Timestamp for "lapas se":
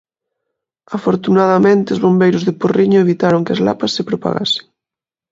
3.67-4.07